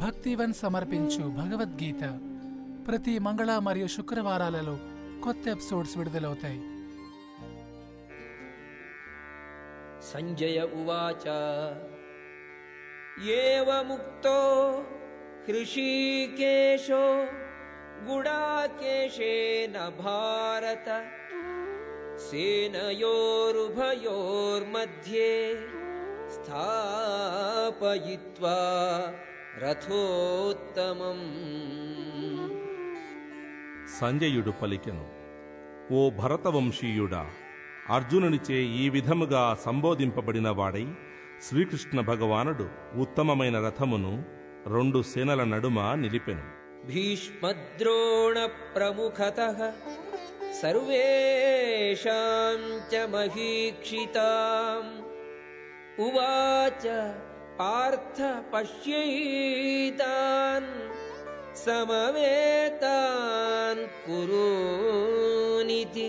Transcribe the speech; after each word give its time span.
భక్తివన్ 0.00 0.54
సమర్పించు 0.54 1.22
భగవద్గీత 1.38 2.02
ప్రతి 2.88 3.18
మంగళ 3.18 3.58
మరియు 3.58 3.86
శుక్రవారాలలో 3.96 4.76
కొత్త 5.24 5.48
ఎపిసోడ్స్ 5.48 5.98
విడుదలవుతాయి 5.98 6.60
सञ्जय 10.02 10.60
उवाच 10.74 11.24
एवमुक्तो 13.36 14.34
हृषीकेशो 15.46 17.00
गुडाकेशेन 18.06 19.74
भारत 19.98 20.88
सेनयोरुभयोर्मध्ये 23.88 25.30
स्थापयित्वा 26.36 28.56
రథోత్తమం. 29.59 31.19
సంజయుడు 33.99 34.51
పలికెను 34.51 35.09
ఓ 35.93 36.09
భరతవంశీయుడా 36.09 37.25
అర్జునునిచే 37.89 38.53
ఈ 38.53 38.89
విధముగా 38.89 39.57
సంబోధింపబడిన 39.65 40.49
వాడై 40.49 40.87
శ్రీకృష్ణ 41.43 42.01
భగవానుడు 42.01 42.69
ఉత్తమమైన 42.95 43.65
రథమును 43.65 44.25
రెండు 44.67 45.01
సేనల 45.01 45.43
నడుమ 45.43 45.93
నిలిపెను. 45.93 46.87
భీష్మద్రోణ 46.87 48.49
ప్రముఖత 48.75 49.73
సర్వేషాం 50.61 52.95
చ 52.95 53.05
మహీక్షితాం. 53.05 55.03
ఉవాచ 56.05 57.15
पार्थ 57.58 58.18
पश्यैतान् 58.52 60.70
समवेतान् 61.66 63.84
कुरूनिति 64.06 66.08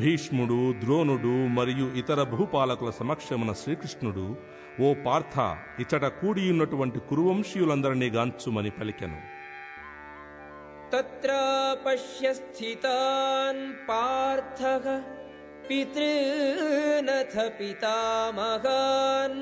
భీష్ముడు 0.00 0.56
ద్రోణుడు 0.80 1.34
మరియు 1.56 1.84
ఇతర 2.00 2.20
భూపాలకుల 2.32 2.90
సమక్షమున 2.98 3.50
శ్రీకృష్ణుడు 3.60 4.24
ఓ 4.80 4.88
పార్థ 5.06 5.36
ఇచ్చట 5.82 6.04
కూడియున్నటువంటి 6.18 7.00
కురువంశీయులందరినీ 7.10 8.08
గాంచుమని 8.16 8.72
పలికెను 8.78 9.18
तत्र 10.90 11.30
पश्य 11.84 12.32
स्थितान् 12.34 13.62
पार्थः 13.88 14.84
पितॄनथ 15.68 17.34
पितामहान् 17.56 19.40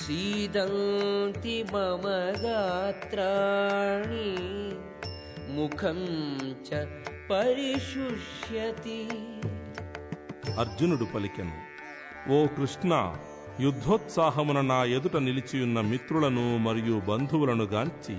सीदन्ति 0.00 1.56
मम 1.72 2.04
गात्राणि 2.44 4.28
मुखं 5.56 6.00
च 6.66 6.70
परिशुष्यति 7.30 9.00
అర్జునుడు 10.62 11.06
పలికెను 11.12 11.54
ఓ 12.28 12.36
కృష్ణ 12.56 12.92
యుద్ధోత్సాహమున 13.64 14.58
నా 14.68 14.78
ఎదుట 14.96 15.16
నిలిచియున్న 15.26 15.78
మిత్రులను 15.90 16.44
మరియు 16.66 16.96
బంధువులను 17.08 17.66
గాంచి 17.72 18.16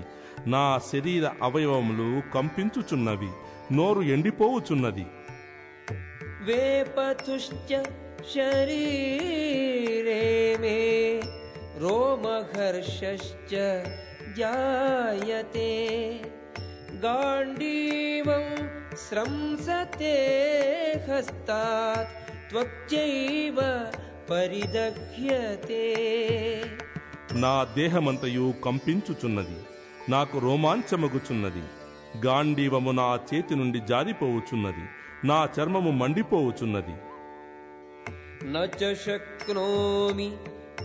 నా 0.54 0.62
శరీర 0.90 1.24
అవయవములు 1.46 2.08
కంపించుచున్నవి 2.34 3.30
నోరు 3.78 4.02
ఎండిపోవుచున్నది 4.14 5.06
वेपतुश्च 6.48 7.70
शरीरे 8.28 10.22
मे 10.62 10.76
रोमहर्षश्च 11.82 13.52
जायते 14.38 15.70
गाण्डीवं 17.04 18.44
स्रंसते 19.04 20.16
हस्तात् 21.08 22.14
त्वक्चैव 22.50 23.58
परिदह्यते 24.30 25.84
నా 27.40 27.54
దేహమంతయు 27.76 28.44
కంపించుచున్నది 28.64 29.56
నాకు 30.12 30.36
రోమాంచమగుచున్నది 30.44 31.64
గాంధీవము 32.24 32.92
నా 32.98 33.08
చేతి 33.28 33.54
నుండి 33.60 33.80
జారిపోవుచున్నది 33.90 34.84
నా 35.30 35.40
చర్మము 35.56 35.92
మండిపోవుచున్నది 36.00 36.96
न 38.44 38.56
च 38.72 38.82
शक्नोमि 38.96 40.26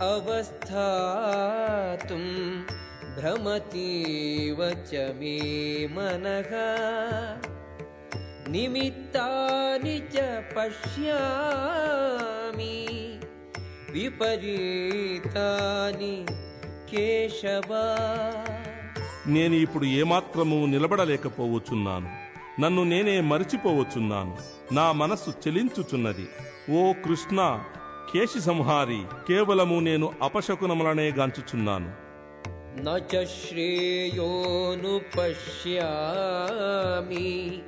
अवस्थातुं 0.06 1.46
भ्रमतीव 3.16 4.58
च 4.82 4.90
मे 5.18 5.36
मनः 5.96 6.50
निमित्तानि 8.54 9.96
च 10.14 10.16
पश्यामि 10.56 12.04
विपरीतानि 14.74 16.14
केशव 16.90 17.70
నేను 19.34 19.54
ఇప్పుడు 19.64 19.86
ఏమాత్రము 20.00 20.56
నిలబడలేకపోవచ్చున్నాను 20.72 22.08
నన్ను 22.62 22.82
నేనే 22.90 23.14
మరిచిపోవచ్చున్నాను 23.30 24.32
నా 24.76 24.84
మనస్సు 25.00 25.30
చెలించుచున్నది 25.42 26.26
ఓ 26.76 26.80
కృష్ణ 27.04 27.38
కేశి 28.13 28.41
సంహారి 28.41 29.03
కేవలము 29.27 29.79
నేను 29.79 30.13
అపశకునములనే 30.21 31.11
గాంచుచున్నాను. 31.11 32.09
శ్రేయోను 33.25 35.01
పశ్యామి 35.17 37.61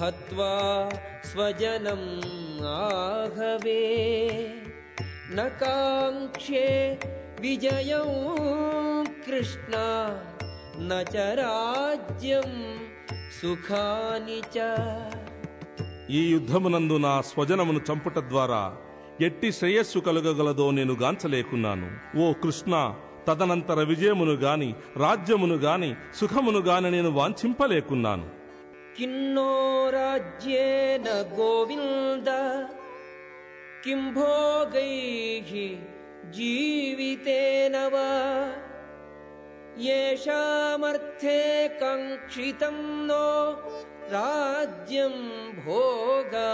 హత్వా 0.00 0.90
స్వజనం 1.24 2.20
ఆహవే. 2.66 4.54
నకాంక్షే 5.34 6.98
విజయం 7.40 8.06
కృష్ణ 9.26 9.72
నరాజ్యం 10.78 12.78
సుఖాని 13.42 14.42
ఈ 16.10 16.32
యుద్ధమునందు 16.32 16.96
నా 16.96 17.20
స్వజనమును 17.20 17.80
చంపుట 17.92 18.18
ద్వారా 18.18 18.76
ఎట్టి 19.20 19.52
శ్రేయస్సు 19.52 19.98
కలుగగలదో 19.98 20.70
నేను 20.70 20.94
గాంచలేకున్నాను. 20.94 22.18
ఓ 22.18 22.32
కృష్ణ 22.32 22.94
తదనంతర 23.28 23.82
విజయమును 23.82 24.32
గాని 24.32 24.74
రాజ్యమును 24.96 25.54
గాని 25.54 25.94
సుఖమును 26.14 26.58
గాని 26.58 26.90
నేను 26.90 27.10
వాంఛింపలేకున్నాను. 27.10 28.30
కిన్నో 28.98 29.90
రాజ్యేన 29.90 31.36
గోవింద 31.38 32.26
కిం 33.84 34.14
జీవితేన 36.32 37.76
ఏషామర్థే 39.80 41.68
కంక్షితం 41.80 43.08
నో 43.08 43.56
రాజ్యం 44.10 45.12
భోగా 45.66 46.50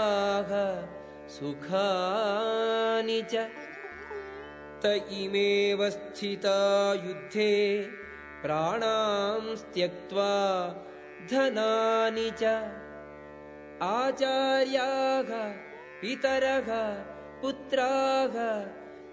सुखानि 1.33 3.21
च 3.31 3.43
त 4.83 4.89
इमेव 5.19 5.79
स्थिता 5.95 6.57
युद्धे 7.05 7.53
प्राणां 8.43 9.55
त्यक्त्वा 9.75 10.29
धनानि 11.31 12.29
च 12.41 12.53
आचार्याः 13.89 15.31
पितरः 16.01 16.69
पुत्राः 17.41 18.35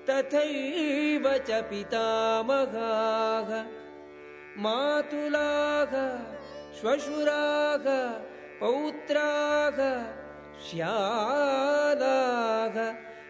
तथैव 0.09 1.25
च 1.49 1.65
पितामहाः। 1.71 3.51
मातुलाः 4.65 5.93
श्वशुराः 6.81 7.87
पौत्राः 8.61 9.79
श्यालाः 10.69 12.77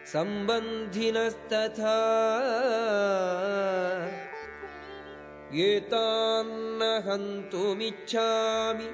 सम्बन्धिनस्तथा। 0.05 1.97
एतान्न 5.65 6.81
हन्तुमिच्छामि 7.07 8.89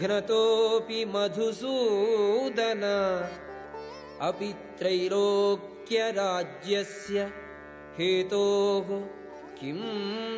घ्नतोऽपि 0.00 1.00
मधुसूदन। 1.04 2.84
अपि 4.20 4.50
त्रैलोक्यराज्यस्य 4.78 7.18
हेतोः 7.98 8.88
किं 9.60 9.80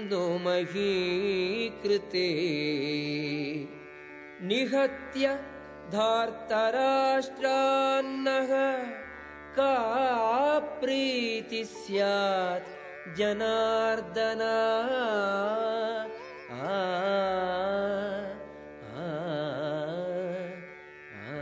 नो 0.09 0.25
मही 0.39 0.93
कृते 1.83 2.29
निहत्य 4.43 5.25
धार्तराष्ट्रान्नः 7.18 8.52
का 9.58 9.74
प्रीतिः 10.80 11.68
स्यात् 11.74 12.70
जनार्दन 13.18 14.42
आ, 16.62 16.74
आ, 18.98 19.08
ఆ. 21.30 21.40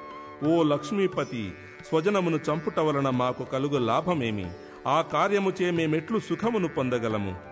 ఓ 0.47 0.55
లక్ష్మీపతి 0.71 1.43
స్వజనమును 1.88 2.36
చంపుట 2.36 2.78
వలన 2.78 3.10
మాకు 3.10 3.44
కలుగు 3.44 3.78
లాభమేమి? 3.78 4.50
ఆ 4.86 5.00
కార్యముచే 5.00 5.70
మేమెట్లు 5.70 6.18
సుఖమును 6.18 6.68
పొందగలము. 6.68 7.50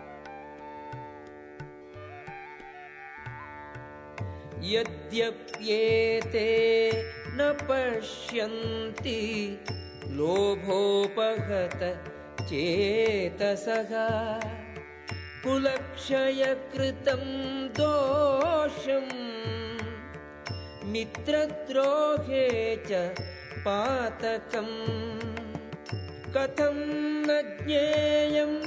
యద్యప్యేతే 4.65 6.49
న 7.29 7.51
పశ్యంతి 7.51 9.21
లోభోపగత 10.07 11.83
చేతసగా 12.53 14.07
కులక్షయకృతం 15.45 17.25
దోషం 17.79 19.07
మిత్రద్రోహే 20.93 22.47
చ 22.91 23.11
पातकम् 23.66 24.76
कथं 26.36 26.78
न 27.28 27.30
ज्ञेयम् 27.60 28.58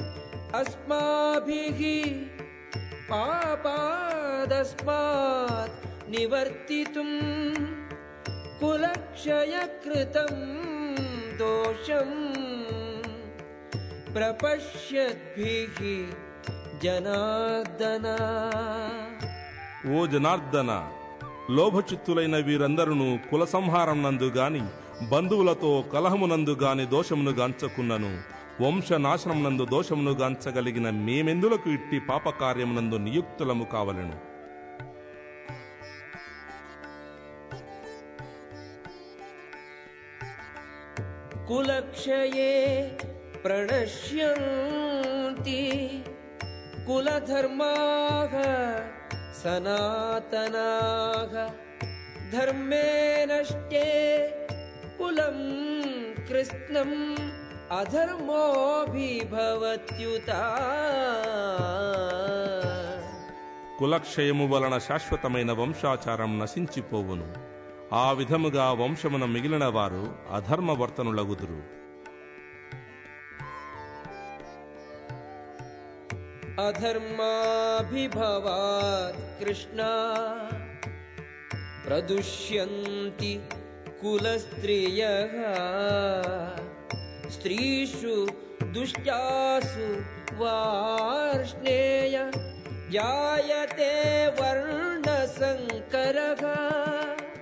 अस्माभिः 0.59 1.79
पापादस्मात् 4.39 5.75
निवर्तितुम् 6.11 7.17
कुलक्षयकृतं 8.61 10.33
दोषम् 11.41 12.17
प्रपश्यद्भिः 14.15 15.77
जनार्दना 16.83 18.17
ఓ 19.89 19.99
జనార్దన 20.13 20.71
లోభచిత్తులైన 21.57 22.35
వీరందరూ 22.47 22.95
కుల 23.29 23.43
సంహారం 23.53 23.99
నందు 24.05 24.27
గాని 24.37 24.61
బంధువులతో 25.10 25.84
కలహమునందు 25.92 26.50
గాని 26.50 26.86
దోషమును 26.86 27.30
గాంచకున్నను. 27.30 28.10
వంశనాశనమునందు 28.62 29.64
దోషమును 29.64 30.12
గాంచగలిగిన 30.12 30.90
మేమెందులకు 30.90 31.70
ఇట్టి 31.70 31.98
పాపకార్యమునందు 31.98 32.96
నియుక్తులము 32.96 33.64
కావలను? 33.64 34.32
కులక్షయే 41.48 42.52
ప్రణశ్యంతి 43.44 44.40
కులధర్మాః 46.86 48.32
సనాతనాః 49.42 51.34
ధర్మే 52.32 52.88
నష్టే 53.30 53.88
కులం 55.02 55.38
కృష్ణం 56.28 56.90
అధర్మోభిభవత్యుత 57.78 60.30
కులక్షయము 63.78 64.48
వలన 64.48 64.78
శాశ్వతమైన 64.78 65.52
వంశాచారం 65.52 66.38
నశించిపోవును. 66.38 67.34
ఆ 67.94 68.12
విధముగా 68.12 68.72
వంశమున 68.72 69.24
మిగిలిన 69.24 69.64
వారు 69.64 70.14
అధర్మవర్తనులగుదురు. 70.32 71.62
అధర్మాభిభవా 76.66 78.58
కృష్ణ 79.40 79.80
ప్రదుష్యంతి 81.86 83.40
कुलस्त्रियः 84.01 85.33
स्त्रीषु 87.35 88.15
दुष्टासु 88.75 89.87
वार्ष्णेय 90.41 92.15
जायते 92.91 93.93
वर्णसङ्करः 94.39 96.43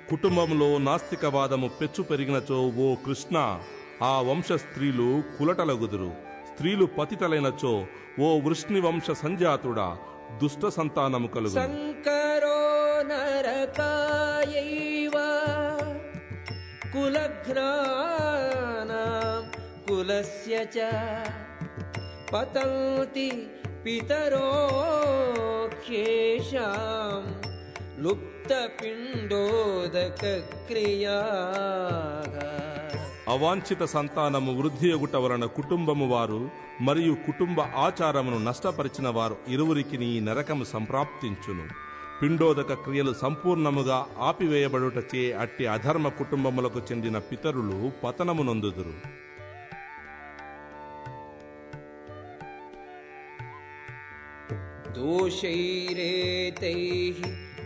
కుటుంబంలో 0.09 0.67
నాస్తికవాదము 0.85 1.67
పెచ్చు 1.77 2.01
పెరిగినచో 2.09 2.57
ఓ 2.79 2.87
కృష్ణ 3.05 3.37
ఆ 4.03 4.11
వంశ 4.27 4.49
స్త్రీలు 4.63 5.07
కులటలగుదురు 5.37 6.09
స్త్రీలు 6.49 6.85
పతితలైనచో 6.97 7.71
ఓ 8.25 8.27
వృష్ణి 8.45 8.79
వంశ 8.85 9.07
సంజాతుడా 9.23 9.87
దుష్ట 10.41 10.65
సంతానము 10.77 11.29
కలుగు 11.35 11.57
शङ्करो 11.59 12.57
नरकायैव 13.09 14.88
कुलघ्नानां 16.93 17.67
कुलस्य 19.87 20.55
च 20.75 20.77
पतन्ति 22.31 23.29
पितरो 23.83 24.49
ह्येषां 25.85 27.21
लुप्तपिण्डोदकक्रियाः 31.05 32.35
అవాంఛిత 33.33 33.83
సంతానము 33.93 34.51
వృద్ధి 34.57 34.87
ఎగుట 34.95 35.15
వలన 35.23 35.45
కుటుంబము 35.55 36.05
వారు 36.11 36.41
మరియు 36.87 37.13
కుటుంబ 37.25 37.59
ఆచారమును 37.85 38.37
నష్టపరిచిన 38.47 39.07
వారు 39.17 39.35
ఇరువురికి 39.53 39.97
నీ 40.01 40.09
నరకము 40.27 40.65
సంప్రాప్తించును 40.73 41.65
పిండోదక 42.19 42.73
క్రియలు 42.83 43.13
సంపూర్ణముగా 43.21 44.05
ఆపివేయబడుటచే 44.21 45.23
అట్టి 45.43 45.67
అధర్మ 45.67 46.07
కుటుంబములకు 46.19 46.81
చెందిన 46.89 47.17
పితరులు 47.29 47.91
పతనము 48.03 48.43
నొందుదురు 48.43 48.95
दोषैरेतैः 55.87 57.17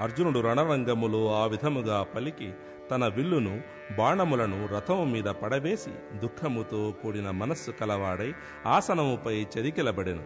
అర్జునుడు 0.00 0.40
రణరంగములో 0.40 1.42
ఆ 1.42 1.46
విధముగా 1.46 2.02
పలికి 2.02 2.52
తన 2.90 3.06
విల్లును 3.06 3.60
బాణములను 3.96 4.66
రథము 4.66 5.04
మీద 5.04 5.24
పడవేసి 5.24 6.18
దుఃఖముతో 6.18 6.94
కూడిన 7.02 7.30
మనస్సు 7.30 7.70
కలవాడై 7.70 8.34
ఆసనముపై 8.66 9.46
చదికిలబడెను. 9.58 10.24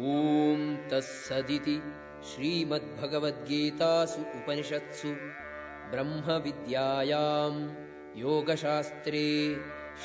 ఓం 0.00 0.88
తస్సదితి 0.92 1.80
శ్రీమద్భగవద్గీతాసు 2.28 4.20
ఉపనిషత్సు 4.20 5.16
బ్రహ్మ 5.90 6.32
విద్యాయాం 6.36 7.54
యోగశాస్త్రే 8.18 9.56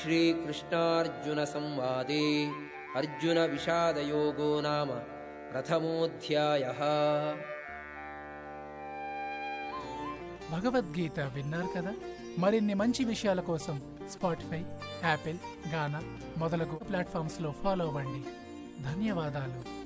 శ్రీకృష్ణార్జున 0.02 1.44
సంవాదే 1.44 2.26
అర్జున 2.96 3.46
విషాదయోగో 3.46 4.60
నామ 4.60 4.90
ప్రథమోధ్యాయ. 5.52 6.64
భగవద్గీత 10.52 11.20
విన్నారు 11.20 11.68
కదా? 11.76 11.94
మరిన్ని 12.38 12.74
మంచి 12.74 13.04
విషయాల 13.04 13.40
కోసం 13.40 13.80
స్పాటిఫై 14.10 14.64
యాపిల్ 15.04 15.38
గానా 15.72 16.02
మొదలగు 16.38 16.74
ప్లాట్ఫామ్స్లో 16.74 17.54
ఫాలో 17.64 17.86
అవ్వండి. 17.86 18.24
ధన్యవాదాలు. 18.82 19.81